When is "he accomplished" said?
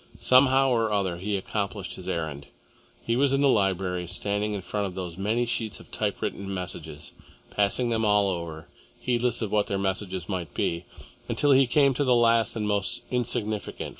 1.17-1.93